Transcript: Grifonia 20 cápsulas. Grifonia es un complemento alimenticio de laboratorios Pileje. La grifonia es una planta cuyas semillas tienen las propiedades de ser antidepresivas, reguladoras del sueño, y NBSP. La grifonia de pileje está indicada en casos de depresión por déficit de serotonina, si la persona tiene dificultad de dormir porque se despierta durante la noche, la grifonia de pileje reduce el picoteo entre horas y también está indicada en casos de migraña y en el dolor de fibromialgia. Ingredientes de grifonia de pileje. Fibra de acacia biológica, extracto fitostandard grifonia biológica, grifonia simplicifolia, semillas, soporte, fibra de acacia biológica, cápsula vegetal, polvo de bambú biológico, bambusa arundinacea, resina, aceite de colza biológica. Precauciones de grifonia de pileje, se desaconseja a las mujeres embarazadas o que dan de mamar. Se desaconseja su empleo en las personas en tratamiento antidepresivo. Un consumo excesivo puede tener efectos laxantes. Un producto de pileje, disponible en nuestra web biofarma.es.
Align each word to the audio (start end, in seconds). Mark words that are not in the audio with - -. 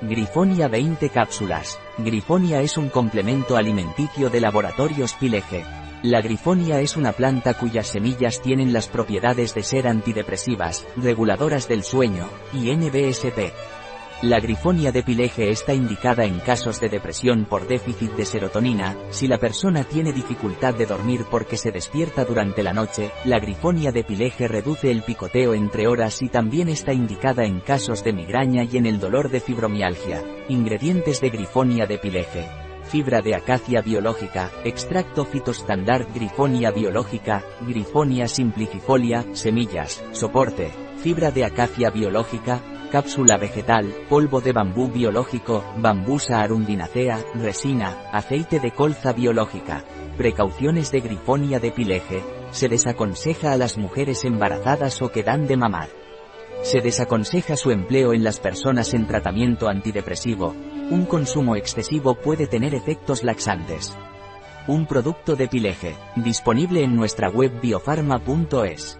Grifonia 0.00 0.68
20 0.68 1.08
cápsulas. 1.08 1.76
Grifonia 1.98 2.60
es 2.60 2.76
un 2.76 2.88
complemento 2.88 3.56
alimenticio 3.56 4.30
de 4.30 4.40
laboratorios 4.40 5.14
Pileje. 5.14 5.64
La 6.04 6.20
grifonia 6.20 6.80
es 6.80 6.96
una 6.96 7.10
planta 7.10 7.54
cuyas 7.54 7.88
semillas 7.88 8.40
tienen 8.40 8.72
las 8.72 8.86
propiedades 8.86 9.56
de 9.56 9.64
ser 9.64 9.88
antidepresivas, 9.88 10.86
reguladoras 10.96 11.66
del 11.66 11.82
sueño, 11.82 12.28
y 12.52 12.70
NBSP. 12.76 13.52
La 14.22 14.40
grifonia 14.40 14.90
de 14.90 15.04
pileje 15.04 15.48
está 15.48 15.72
indicada 15.72 16.24
en 16.24 16.40
casos 16.40 16.80
de 16.80 16.88
depresión 16.88 17.44
por 17.44 17.68
déficit 17.68 18.10
de 18.14 18.24
serotonina, 18.24 18.96
si 19.10 19.28
la 19.28 19.38
persona 19.38 19.84
tiene 19.84 20.12
dificultad 20.12 20.74
de 20.74 20.86
dormir 20.86 21.24
porque 21.30 21.56
se 21.56 21.70
despierta 21.70 22.24
durante 22.24 22.64
la 22.64 22.72
noche, 22.72 23.12
la 23.24 23.38
grifonia 23.38 23.92
de 23.92 24.02
pileje 24.02 24.48
reduce 24.48 24.90
el 24.90 25.02
picoteo 25.02 25.54
entre 25.54 25.86
horas 25.86 26.20
y 26.20 26.30
también 26.30 26.68
está 26.68 26.92
indicada 26.92 27.44
en 27.44 27.60
casos 27.60 28.02
de 28.02 28.12
migraña 28.12 28.64
y 28.64 28.76
en 28.76 28.86
el 28.86 28.98
dolor 28.98 29.30
de 29.30 29.38
fibromialgia. 29.38 30.20
Ingredientes 30.48 31.20
de 31.20 31.30
grifonia 31.30 31.86
de 31.86 31.98
pileje. 31.98 32.44
Fibra 32.88 33.20
de 33.20 33.36
acacia 33.36 33.82
biológica, 33.82 34.50
extracto 34.64 35.26
fitostandard 35.26 36.12
grifonia 36.12 36.72
biológica, 36.72 37.44
grifonia 37.60 38.26
simplicifolia, 38.26 39.24
semillas, 39.34 40.02
soporte, 40.10 40.72
fibra 40.96 41.30
de 41.30 41.44
acacia 41.44 41.90
biológica, 41.90 42.60
cápsula 42.88 43.36
vegetal, 43.36 43.94
polvo 44.08 44.40
de 44.40 44.52
bambú 44.52 44.88
biológico, 44.88 45.64
bambusa 45.78 46.40
arundinacea, 46.40 47.20
resina, 47.34 47.96
aceite 48.12 48.60
de 48.60 48.72
colza 48.72 49.12
biológica. 49.12 49.84
Precauciones 50.16 50.90
de 50.90 51.00
grifonia 51.00 51.60
de 51.60 51.70
pileje, 51.70 52.24
se 52.50 52.68
desaconseja 52.68 53.52
a 53.52 53.56
las 53.56 53.78
mujeres 53.78 54.24
embarazadas 54.24 55.00
o 55.02 55.10
que 55.10 55.22
dan 55.22 55.46
de 55.46 55.56
mamar. 55.56 55.88
Se 56.62 56.80
desaconseja 56.80 57.56
su 57.56 57.70
empleo 57.70 58.12
en 58.12 58.24
las 58.24 58.40
personas 58.40 58.92
en 58.94 59.06
tratamiento 59.06 59.68
antidepresivo. 59.68 60.54
Un 60.90 61.06
consumo 61.06 61.54
excesivo 61.56 62.14
puede 62.14 62.46
tener 62.46 62.74
efectos 62.74 63.22
laxantes. 63.22 63.96
Un 64.66 64.86
producto 64.86 65.36
de 65.36 65.48
pileje, 65.48 65.94
disponible 66.16 66.82
en 66.82 66.96
nuestra 66.96 67.30
web 67.30 67.60
biofarma.es. 67.60 68.98